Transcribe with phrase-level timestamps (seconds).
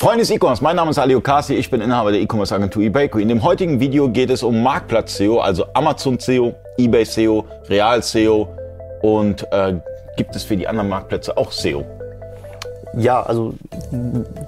[0.00, 3.20] Freunde des E-Commerce, mein Name ist Ali Okasi, ich bin Inhaber der E-Commerce Agentur eBakery.
[3.20, 8.02] In dem heutigen Video geht es um Marktplatz SEO, also Amazon SEO, eBay SEO, Real
[8.02, 8.48] SEO
[9.02, 9.74] und äh,
[10.16, 11.84] gibt es für die anderen Marktplätze auch SEO?
[12.96, 13.52] Ja, also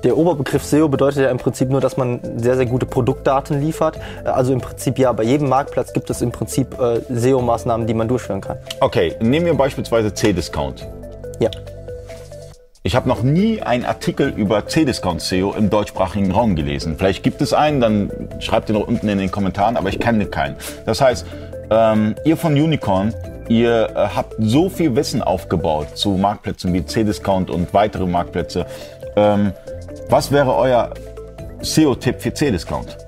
[0.03, 3.99] der Oberbegriff SEO bedeutet ja im Prinzip nur, dass man sehr, sehr gute Produktdaten liefert.
[4.25, 8.09] Also im Prinzip ja, bei jedem Marktplatz gibt es im Prinzip äh, SEO-Maßnahmen, die man
[8.09, 8.57] durchführen kann.
[8.81, 10.89] Okay, nehmen wir beispielsweise C-Discount.
[11.41, 11.51] Ja.
[12.85, 16.97] Ich habe noch nie einen Artikel über C-Discount SEO im deutschsprachigen Raum gelesen.
[16.99, 20.57] Vielleicht gibt es einen, dann schreibt den unten in den Kommentaren, aber ich kenne keinen.
[20.85, 21.25] Das heißt,
[21.71, 23.15] ähm, ihr von Unicorn,
[23.49, 28.67] ihr äh, habt so viel Wissen aufgebaut zu Marktplätzen wie C-Discount und weitere Marktplätze.
[29.15, 29.53] Ähm,
[30.09, 30.93] was wäre euer
[31.61, 32.99] SEO-Tipp für C-Discount?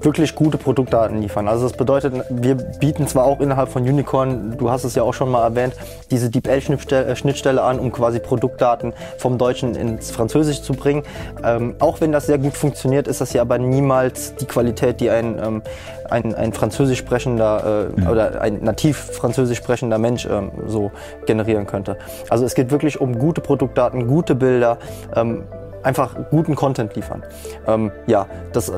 [0.00, 1.48] Wirklich gute Produktdaten liefern.
[1.48, 5.14] Also das bedeutet, wir bieten zwar auch innerhalb von Unicorn, du hast es ja auch
[5.14, 5.74] schon mal erwähnt,
[6.10, 11.02] diese DeepL-Schnittstelle an, um quasi Produktdaten vom Deutschen ins Französische zu bringen.
[11.44, 15.10] Ähm, auch wenn das sehr gut funktioniert, ist das ja aber niemals die Qualität, die
[15.10, 15.62] ein, ähm,
[16.10, 18.06] ein, ein französisch sprechender äh, mhm.
[18.08, 20.90] oder ein nativ französisch sprechender Mensch ähm, so
[21.26, 21.96] generieren könnte.
[22.28, 24.78] Also es geht wirklich um gute Produktdaten, gute Bilder,
[25.14, 25.44] ähm,
[25.82, 27.22] einfach guten Content liefern.
[27.66, 28.72] Ähm, ja, das,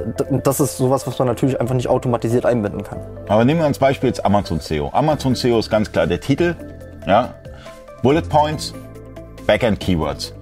[0.45, 2.99] das ist sowas, was man natürlich einfach nicht automatisiert einbinden kann.
[3.29, 4.91] Aber nehmen wir uns Beispiel jetzt Amazon SEO.
[4.93, 6.55] Amazon SEO ist ganz klar der Titel,
[7.07, 7.35] ja,
[8.03, 8.73] Bullet Points,
[9.47, 10.35] Backend Keywords.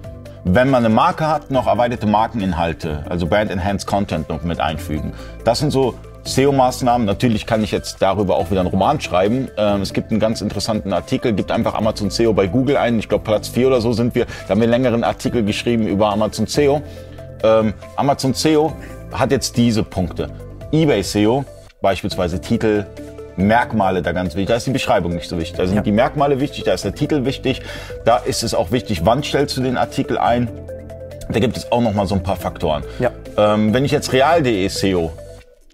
[0.45, 5.13] Wenn man eine Marke hat, noch erweiterte Markeninhalte, also Brand Enhanced Content noch mit einfügen.
[5.43, 7.05] Das sind so SEO-Maßnahmen.
[7.05, 9.49] Natürlich kann ich jetzt darüber auch wieder einen Roman schreiben.
[9.57, 12.99] Ähm, es gibt einen ganz interessanten Artikel, gibt einfach Amazon SEO bei Google ein.
[12.99, 14.25] Ich glaube, Platz 4 oder so sind wir.
[14.25, 16.81] Da haben wir einen längeren Artikel geschrieben über Amazon SEO.
[17.43, 18.73] Ähm, Amazon SEO
[19.11, 20.29] hat jetzt diese Punkte.
[20.71, 21.45] eBay SEO,
[21.81, 22.85] beispielsweise Titel,
[23.37, 24.49] Merkmale da ganz wichtig.
[24.49, 25.57] Da ist die Beschreibung nicht so wichtig.
[25.57, 25.81] Da sind ja.
[25.81, 27.61] die Merkmale wichtig, da ist der Titel wichtig.
[28.05, 30.49] Da ist es auch wichtig, wann stellst du den Artikel ein.
[31.31, 32.83] Da gibt es auch noch mal so ein paar Faktoren.
[32.99, 33.11] Ja.
[33.37, 35.11] Ähm, wenn ich jetzt real.de SEO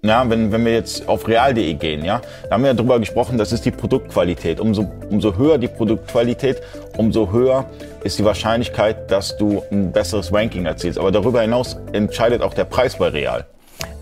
[0.08, 3.38] ja, wenn, wenn wir jetzt auf real.de gehen, ja, da haben wir ja drüber gesprochen,
[3.38, 4.60] das ist die Produktqualität.
[4.60, 6.62] Umso, umso höher die Produktqualität,
[6.98, 7.66] umso höher
[8.04, 11.00] ist die Wahrscheinlichkeit, dass du ein besseres Ranking erzielst.
[11.00, 13.46] Aber darüber hinaus entscheidet auch der Preis bei Real.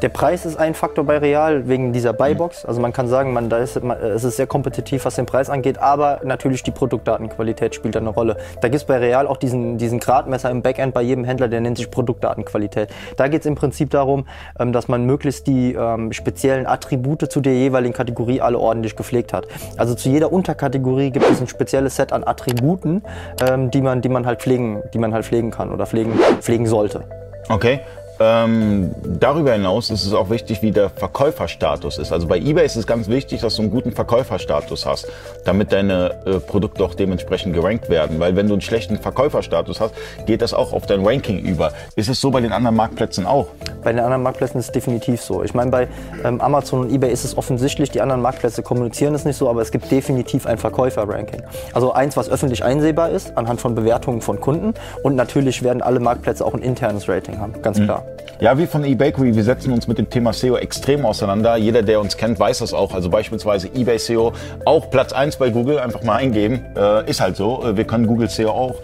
[0.04, 2.66] Der Preis ist ein Faktor bei Real wegen dieser Buybox.
[2.66, 5.50] Also man kann sagen, man, da ist, man, es ist sehr kompetitiv, was den Preis
[5.50, 8.36] angeht, aber natürlich die Produktdatenqualität spielt da eine Rolle.
[8.60, 11.62] Da gibt es bei Real auch diesen, diesen Gradmesser im Backend bei jedem Händler, der
[11.62, 12.90] nennt sich Produktdatenqualität.
[13.16, 14.26] Da geht es im Prinzip darum,
[14.60, 19.32] ähm, dass man möglichst die ähm, speziellen Attribute zu der jeweiligen Kategorie alle ordentlich gepflegt
[19.32, 19.48] hat.
[19.78, 23.04] Also zu jeder Unterkategorie gibt es ein spezielles Set an Attributen,
[23.42, 26.68] ähm, die, man, die man halt pflegen, die man halt pflegen kann oder pflegen, pflegen
[26.68, 27.06] sollte.
[27.48, 27.80] Okay,
[28.24, 32.12] ähm, darüber hinaus ist es auch wichtig, wie der Verkäuferstatus ist.
[32.12, 35.08] Also bei eBay ist es ganz wichtig, dass du einen guten Verkäuferstatus hast,
[35.46, 38.20] damit deine äh, Produkte auch dementsprechend gerankt werden.
[38.20, 39.94] Weil wenn du einen schlechten Verkäuferstatus hast,
[40.26, 41.74] geht das auch auf dein Ranking über.
[41.96, 43.48] Ist es so bei den anderen Marktplätzen auch?
[43.84, 45.44] Bei den anderen Marktplätzen ist es definitiv so.
[45.44, 45.88] Ich meine, bei
[46.24, 49.62] ähm, Amazon und eBay ist es offensichtlich, die anderen Marktplätze kommunizieren es nicht so, aber
[49.62, 51.44] es gibt definitiv ein Verkäuferranking.
[51.74, 54.74] Also eins, was öffentlich einsehbar ist, anhand von Bewertungen von Kunden.
[55.04, 57.86] Und natürlich werden alle Marktplätze auch ein internes Rating haben, ganz mhm.
[57.86, 58.06] klar.
[58.44, 61.56] Ja, wie von eBakery, wir setzen uns mit dem Thema SEO extrem auseinander.
[61.56, 62.94] Jeder, der uns kennt, weiß das auch.
[62.94, 64.34] Also beispielsweise eBay SEO,
[64.66, 66.66] auch Platz 1 bei Google, einfach mal eingeben.
[66.76, 67.64] Äh, ist halt so.
[67.64, 68.76] Äh, wir können Google SEO auch.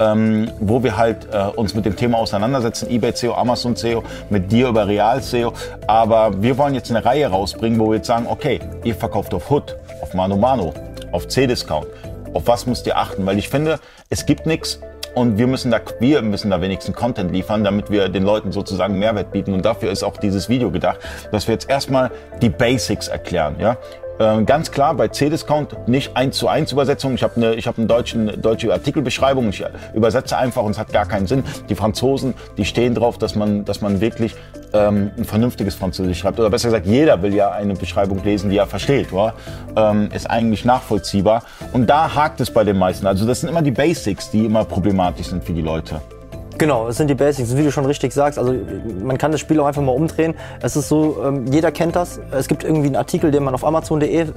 [0.00, 4.50] Ähm, wo wir halt äh, uns mit dem Thema auseinandersetzen, eBay SEO, Amazon SEO, mit
[4.50, 5.52] dir über Real SEO.
[5.86, 9.48] Aber wir wollen jetzt eine Reihe rausbringen, wo wir jetzt sagen, okay, ihr verkauft auf
[9.48, 10.74] Hood, auf Mano Mano,
[11.12, 11.86] auf C-Discount.
[12.32, 13.24] Auf was müsst ihr achten?
[13.24, 13.78] Weil ich finde,
[14.10, 14.80] es gibt nichts,
[15.14, 18.98] und wir müssen da, wir müssen da wenigstens Content liefern, damit wir den Leuten sozusagen
[18.98, 19.52] Mehrwert bieten.
[19.54, 20.98] Und dafür ist auch dieses Video gedacht,
[21.30, 22.10] dass wir jetzt erstmal
[22.42, 23.56] die Basics erklären.
[23.58, 23.76] Ja?
[24.18, 27.14] Äh, ganz klar bei C-Discount nicht eins zu eins Übersetzung.
[27.14, 29.48] Ich habe eine, ich habe eine deutschen, deutsche Artikelbeschreibung.
[29.48, 31.42] Ich übersetze einfach und es hat gar keinen Sinn.
[31.68, 34.36] Die Franzosen, die stehen drauf, dass man, dass man wirklich
[34.72, 36.38] ähm, ein vernünftiges Französisch schreibt.
[36.38, 39.12] Oder besser gesagt, jeder will ja eine Beschreibung lesen, die er versteht.
[39.12, 39.34] Oder?
[39.76, 41.42] Ähm, ist eigentlich nachvollziehbar.
[41.72, 43.06] Und da hakt es bei den meisten.
[43.06, 46.00] Also das sind immer die Basics, die immer problematisch sind für die Leute.
[46.56, 48.38] Genau, es sind die Basics, wie du schon richtig sagst.
[48.38, 48.54] Also
[49.02, 50.34] man kann das Spiel auch einfach mal umdrehen.
[50.62, 52.20] Es ist so, ähm, jeder kennt das.
[52.30, 54.28] Es gibt irgendwie einen Artikel, den man auf Amazon.de äh,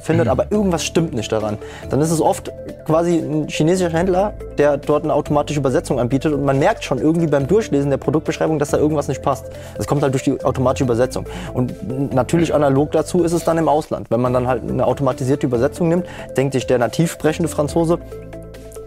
[0.00, 0.30] findet, mhm.
[0.30, 1.58] aber irgendwas stimmt nicht daran.
[1.90, 2.50] Dann ist es oft
[2.86, 7.26] quasi ein chinesischer Händler, der dort eine automatische Übersetzung anbietet und man merkt schon irgendwie
[7.26, 9.46] beim Durchlesen der Produktbeschreibung, dass da irgendwas nicht passt.
[9.76, 11.26] Das kommt halt durch die automatische Übersetzung.
[11.52, 14.10] Und natürlich analog dazu ist es dann im Ausland.
[14.10, 16.06] Wenn man dann halt eine automatisierte Übersetzung nimmt,
[16.36, 17.98] denkt sich der nativ sprechende Franzose,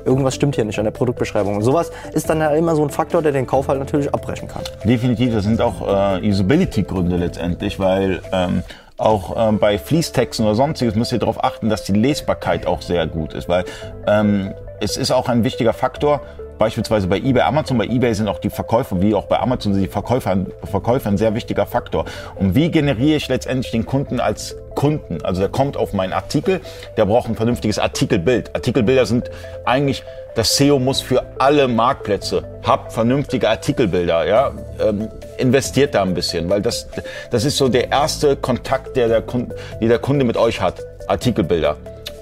[0.06, 1.56] irgendwas stimmt hier nicht an der Produktbeschreibung.
[1.56, 4.48] Und sowas ist dann ja immer so ein Faktor, der den Kauf halt natürlich abbrechen
[4.48, 4.64] kann.
[4.84, 5.82] Definitiv, das sind auch
[6.22, 8.64] äh, Usability-Gründe letztendlich, weil ähm,
[8.98, 13.08] auch ähm, bei Fließtexten oder sonstiges müsst ihr darauf achten, dass die Lesbarkeit auch sehr
[13.08, 13.64] gut ist, weil
[14.08, 16.22] ähm, es ist auch ein wichtiger Faktor,
[16.58, 17.78] beispielsweise bei eBay, Amazon.
[17.78, 21.18] Bei eBay sind auch die Verkäufer, wie auch bei Amazon sind die Verkäufer, Verkäufer ein
[21.18, 22.06] sehr wichtiger Faktor.
[22.36, 25.24] Und wie generiere ich letztendlich den Kunden als Kunden?
[25.24, 26.62] Also der kommt auf meinen Artikel,
[26.98, 28.54] der braucht ein vernünftiges Artikelbild.
[28.56, 29.32] Artikelbilder sind
[29.66, 30.04] eigentlich,
[30.36, 36.50] das SEO muss für alle Marktplätze, habt vernünftige Artikelbilder, ja, ähm, investiert da ein bisschen,
[36.50, 36.88] weil das,
[37.32, 40.86] das ist so der erste Kontakt, der der Kunde, der Kunde mit euch hat.
[41.08, 41.78] Artikelbilder.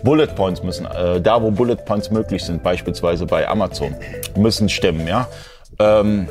[0.07, 3.93] Bullet Points müssen, äh, da wo Bullet Points möglich sind, beispielsweise bei Amazon,
[4.37, 5.27] müssen stimmen, ja.
[5.79, 6.29] Ähm,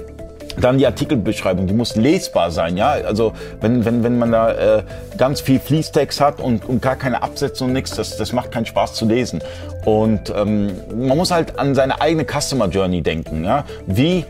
[0.59, 2.93] dann die Artikelbeschreibung, die muss lesbar sein, ja.
[2.93, 4.83] Also wenn, wenn, wenn man da äh,
[5.19, 8.65] ganz viel Fließtext hat und, und gar keine Absätze und nichts, das, das macht keinen
[8.65, 9.43] Spaß zu lesen.
[9.85, 13.67] Und ähm, man muss halt an seine eigene Customer Journey denken, ja.
[13.87, 14.25] Wie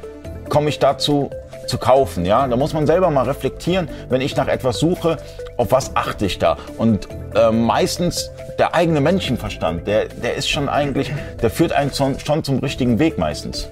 [0.49, 1.31] komme ich dazu,
[1.67, 2.25] zu kaufen.
[2.25, 5.17] Ja, da muss man selber mal reflektieren, wenn ich nach etwas suche,
[5.57, 6.57] auf was achte ich da?
[6.79, 11.13] Und äh, meistens der eigene Menschenverstand, der, der ist schon eigentlich,
[11.43, 13.69] der führt einen schon, schon zum richtigen Weg meistens.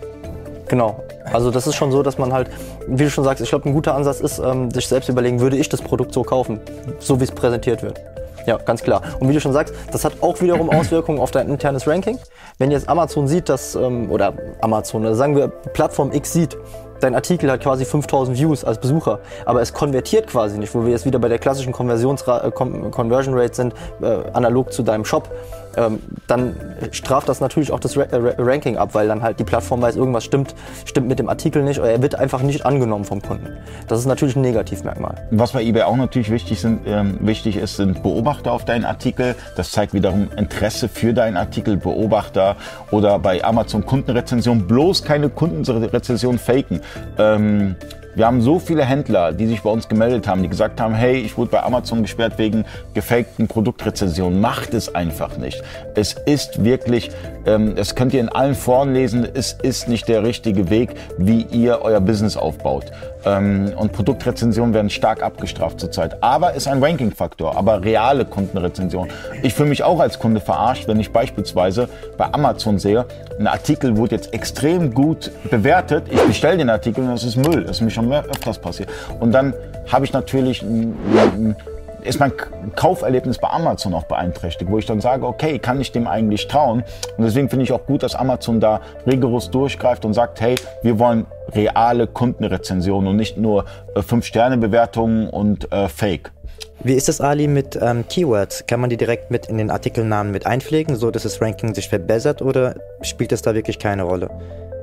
[0.69, 1.03] Genau.
[1.33, 2.51] Also das ist schon so, dass man halt,
[2.87, 5.57] wie du schon sagst, ich glaube, ein guter Ansatz ist, ähm, sich selbst überlegen, würde
[5.57, 6.61] ich das Produkt so kaufen,
[6.99, 8.01] so wie es präsentiert wird.
[8.47, 9.01] Ja, ganz klar.
[9.21, 12.19] Und wie du schon sagst, das hat auch wiederum Auswirkungen auf dein internes Ranking.
[12.59, 16.57] Wenn jetzt Amazon sieht, dass, ähm, oder Amazon, oder sagen wir Plattform X sieht,
[17.01, 20.91] dein Artikel hat quasi 5000 Views als Besucher, aber es konvertiert quasi nicht, wo wir
[20.91, 25.29] jetzt wieder bei der klassischen Konversionsra äh, Conversion Rate sind, äh, analog zu deinem Shop
[25.77, 26.55] ähm, dann
[26.93, 29.97] straft das natürlich auch das Ra äh, Ranking ab, weil dann halt die Plattform weiß,
[29.97, 30.55] irgendwas stimmt,
[30.85, 33.49] stimmt mit dem Artikel nicht oder er wird einfach nicht angenommen vom Kunden.
[33.89, 35.15] Das ist natürlich ein Negativmerkmal.
[35.31, 39.35] Was bei eBay auch natürlich wichtig, sind, ähm, wichtig ist, sind Beobachter auf deinen Artikel.
[39.57, 42.57] Das zeigt wiederum Interesse für deinen Artikel, Beobachter
[42.91, 46.81] oder bei Amazon Kundenrezension bloß keine Kundenrezension faken.
[47.19, 47.77] Ähm,
[48.17, 51.17] wir haben so viele Händler, die sich bei uns gemeldet haben, die gesagt haben, hey,
[51.17, 52.65] ich wurde bei Amazon gesperrt wegen
[52.95, 54.41] gefakten Produktrezensionen.
[54.41, 55.63] Macht es einfach nicht.
[55.97, 57.11] Es ist wirklich,
[57.45, 61.43] ähm, das könnt ihr in allen Foren lesen, es ist nicht der richtige Weg, wie
[61.43, 62.93] ihr euer Business aufbaut.
[63.27, 66.23] Ähm, und Produktrezensionen werden stark abgestraft zurzeit.
[66.23, 69.13] Aber ist ein Ranking-Faktor, aber reale Kundenrezensionen.
[69.43, 73.07] Ich fühle mich auch als Kunde verarscht, wenn ich beispielsweise bei Amazon sehe,
[73.39, 76.05] ein Artikel wurde jetzt extrem gut bewertet.
[76.11, 77.65] Ich bestelle den Artikel und das ist Müll.
[77.65, 78.89] Das ist mir schon mehr öfters passiert.
[79.21, 79.55] Und dann
[79.91, 81.57] habe ich natürlich ein, ein
[82.05, 82.33] ist mein
[82.77, 86.85] Kauferlebnis bei Amazon auch beeinträchtigt, wo ich dann sage, okay, kann ich dem eigentlich trauen?
[87.17, 90.99] Und deswegen finde ich auch gut, dass Amazon da rigoros durchgreift und sagt, hey, wir
[90.99, 93.65] wollen reale Kundenrezensionen und nicht nur
[93.95, 96.31] äh, 5-Sterne-Bewertungen und äh, Fake.
[96.83, 98.67] Wie ist das, Ali, mit ähm, Keywords?
[98.67, 101.89] Kann man die direkt mit in den Artikelnamen mit einpflegen, so dass das Ranking sich
[101.89, 104.29] verbessert oder spielt das da wirklich keine Rolle?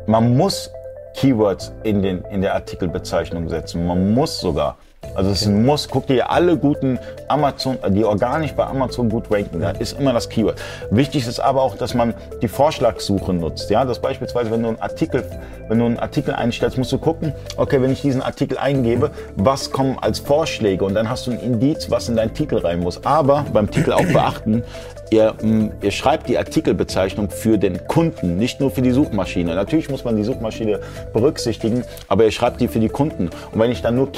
[0.08, 0.72] Man muss
[1.16, 3.86] Keywords in, den, in der Artikelbezeichnung setzen.
[3.86, 4.78] Man muss sogar.
[5.16, 5.88] Also es ist ein Muss.
[5.90, 9.60] Guck dir alle guten Amazon, die organisch bei Amazon gut ranken.
[9.60, 10.62] Da ist immer das Keyword.
[10.90, 13.70] Wichtig ist aber auch, dass man die Vorschlagssuche nutzt.
[13.70, 15.24] Ja, dass beispielsweise, wenn du einen Artikel,
[15.68, 19.72] wenn du einen Artikel einstellst, musst du gucken, okay, wenn ich diesen Artikel eingebe, was
[19.72, 20.86] kommen als Vorschläge?
[20.86, 23.04] Und dann hast du ein Indiz, was in deinen Titel rein muss.
[23.06, 24.64] Aber beim Titel auch beachten,
[25.12, 29.56] Ihr, mm, ihr, schreibt die Artikelbezeichnung für den Kunden, nicht nur für die Suchmaschine.
[29.56, 30.80] Natürlich muss man die Suchmaschine
[31.12, 33.30] berücksichtigen, aber ihr schreibt die für die Kunden.
[33.52, 34.14] Und wenn ich dann nur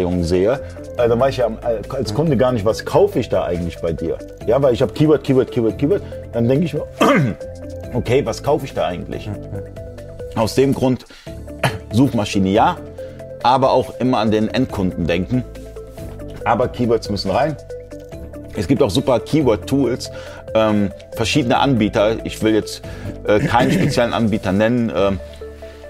[0.00, 0.60] Keywords-Anreihungen sehe,
[0.96, 3.78] äh, dann weiß ich ja äh, als Kunde gar nicht, was kaufe ich da eigentlich
[3.80, 4.18] bei dir.
[4.46, 6.02] Ja, weil ich habe Keyword, Keyword, Keyword, Keyword.
[6.32, 6.86] Dann denke ich mir,
[7.94, 9.30] okay, was kaufe ich da eigentlich?
[10.36, 11.06] Aus dem Grund,
[11.92, 12.76] Suchmaschine ja,
[13.42, 15.44] aber auch immer an den Endkunden denken.
[16.44, 17.56] Aber Keywords müssen rein.
[18.56, 20.10] Es gibt auch super Keyword-Tools,
[20.54, 22.24] ähm, verschiedene Anbieter.
[22.24, 22.82] Ich will jetzt
[23.26, 24.92] äh, keinen speziellen Anbieter nennen.
[24.94, 25.20] Ähm,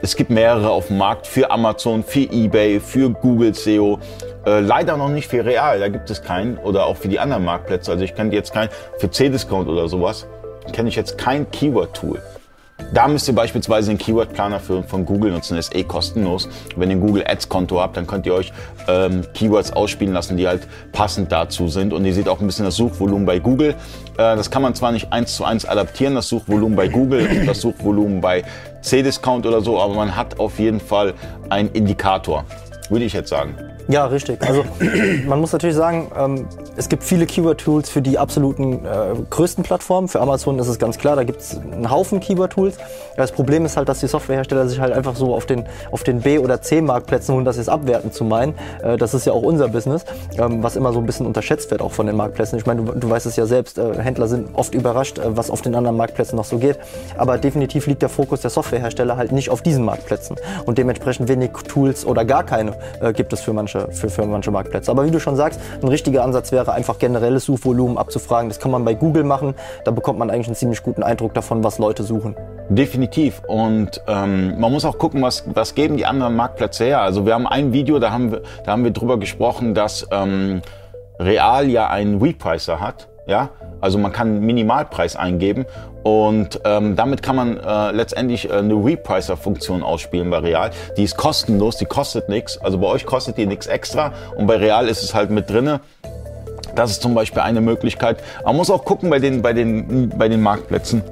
[0.03, 3.99] es gibt mehrere auf dem Markt für Amazon, für eBay, für Google SEO.
[4.47, 6.57] Äh, leider noch nicht für Real, da gibt es keinen.
[6.59, 7.93] Oder auch für die anderen Marktplätze.
[7.93, 10.27] Also ich kenne jetzt keinen, für C-Discount oder sowas,
[10.73, 12.21] kenne ich jetzt kein Keyword-Tool.
[12.93, 16.49] Da müsst ihr beispielsweise den Keyword-Planer von Google nutzen, das ist eh kostenlos.
[16.77, 18.53] Wenn ihr ein Google Ads-Konto habt, dann könnt ihr euch
[18.89, 21.93] ähm, Keywords ausspielen lassen, die halt passend dazu sind.
[21.93, 23.71] Und ihr seht auch ein bisschen das Suchvolumen bei Google.
[23.71, 27.47] Äh, das kann man zwar nicht eins zu eins adaptieren, das Suchvolumen bei Google und
[27.47, 28.45] das Suchvolumen bei
[28.83, 31.15] C-Discount oder so, aber man hat auf jeden Fall
[31.49, 32.45] einen Indikator,
[32.89, 33.70] würde ich jetzt sagen.
[33.89, 34.41] Ja, richtig.
[34.47, 34.65] Also
[35.27, 36.47] man muss natürlich sagen, ähm,
[36.77, 40.09] es gibt viele Keyword-Tools für die absoluten äh, größten Plattformen.
[40.09, 42.77] Für Amazon ist es ganz klar, da gibt es einen Haufen Keyword-Tools.
[43.17, 46.21] Das Problem ist halt, dass die Softwarehersteller sich halt einfach so auf den, auf den
[46.21, 49.69] B- oder C-Marktplätzen, ohne das jetzt abwerten zu meinen, äh, das ist ja auch unser
[49.69, 50.05] Business,
[50.39, 52.59] ähm, was immer so ein bisschen unterschätzt wird auch von den Marktplätzen.
[52.59, 55.51] Ich meine, du, du weißt es ja selbst, äh, Händler sind oft überrascht, äh, was
[55.51, 56.79] auf den anderen Marktplätzen noch so geht.
[57.17, 60.37] Aber definitiv liegt der Fokus der Softwarehersteller halt nicht auf diesen Marktplätzen.
[60.67, 64.51] Und dementsprechend wenig Tools oder gar keine äh, gibt es für manche, für, für manche
[64.51, 64.91] Marktplätze.
[64.91, 68.49] Aber wie du schon sagst, ein richtiger Ansatz wäre einfach generelles Suchvolumen abzufragen.
[68.49, 69.55] Das kann man bei Google machen.
[69.85, 72.37] Da bekommt man eigentlich einen ziemlich guten Eindruck davon, was Leute suchen.
[72.69, 73.43] Definitiv.
[73.47, 77.01] Und ähm, man muss auch gucken, was, was geben die anderen Marktplätze her.
[77.01, 80.63] Also wir haben ein Video, da haben wir, da haben wir drüber gesprochen, dass ähm,
[81.19, 83.09] Real ja einen Repricer hat.
[83.27, 83.51] Ja,
[83.81, 85.67] also man kann einen Minimalpreis eingeben
[86.03, 90.71] und ähm, damit kann man äh, letztendlich äh, eine Repricer-Funktion ausspielen bei Real.
[90.97, 92.59] Die ist kostenlos, die kostet nichts.
[92.59, 95.81] Also bei euch kostet die nichts extra und bei Real ist es halt mit drinne.
[96.75, 98.23] Das ist zum Beispiel eine Möglichkeit.
[98.45, 101.03] Man muss auch gucken bei den, bei den, bei den Marktplätzen.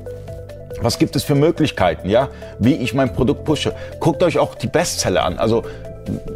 [0.81, 2.29] Was gibt es für Möglichkeiten, ja?
[2.61, 3.75] Wie ich mein Produkt pushe.
[3.99, 5.39] Guckt euch auch die Bestseller an.
[5.39, 5.65] Also,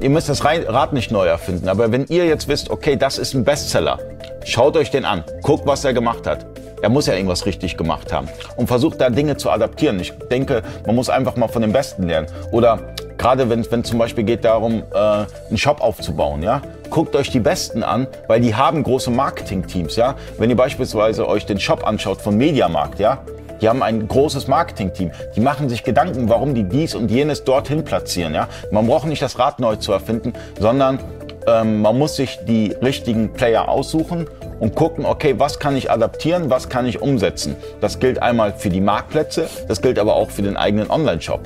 [0.01, 1.69] ihr müsst das Rad nicht neu erfinden.
[1.69, 3.99] Aber wenn ihr jetzt wisst, okay, das ist ein Bestseller,
[4.45, 5.25] schaut euch den an.
[5.43, 6.47] Guckt, was er gemacht hat.
[6.83, 8.29] Er muss ja irgendwas richtig gemacht haben.
[8.57, 10.01] Und versucht da Dinge zu adaptieren.
[10.01, 12.27] Ich denke, man muss einfach mal von den Besten lernen.
[12.51, 12.81] Oder
[13.19, 16.61] gerade wenn es zum Beispiel geht darum, äh, einen Shop aufzubauen, ja?
[16.91, 20.17] Guckt euch die Besten an, weil die haben große Marketing-Teams, ja?
[20.39, 23.19] Wenn ihr beispielsweise euch den Shop anschaut von Mediamarkt, ja?
[23.63, 25.13] Die haben ein großes Marketing-Team.
[25.37, 28.35] Die machen sich Gedanken, warum die dies und jenes dorthin platzieren.
[28.35, 28.49] Ja?
[28.73, 30.99] Man braucht nicht das Rad neu zu erfinden, sondern
[31.47, 34.29] ähm, man muss sich die richtigen Player aussuchen
[34.61, 37.57] und gucken, okay, was kann ich adaptieren, was kann ich umsetzen.
[37.81, 41.41] Das gilt einmal für die Marktplätze, das gilt aber auch für den eigenen Online-Shop.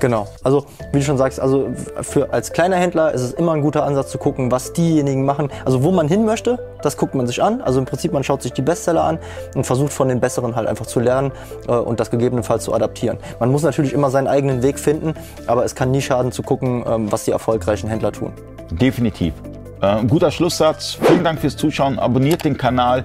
[0.00, 0.26] Genau.
[0.42, 1.68] Also wie du schon sagst, also
[2.00, 5.50] für als kleiner Händler ist es immer ein guter Ansatz zu gucken, was diejenigen machen.
[5.64, 7.60] Also wo man hin möchte, das guckt man sich an.
[7.60, 9.18] Also im Prinzip man schaut sich die Bestseller an
[9.54, 11.32] und versucht von den Besseren halt einfach zu lernen
[11.68, 13.18] äh, und das gegebenenfalls zu adaptieren.
[13.38, 15.12] Man muss natürlich immer seinen eigenen Weg finden,
[15.46, 18.32] aber es kann nie schaden zu gucken, ähm, was die erfolgreichen Händler tun.
[18.70, 19.34] Definitiv.
[19.80, 20.98] Äh, guter Schlusssatz.
[21.02, 21.98] Vielen Dank fürs Zuschauen.
[21.98, 23.04] Abonniert den Kanal.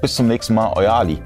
[0.00, 0.72] Bis zum nächsten Mal.
[0.76, 1.18] Euer Ali.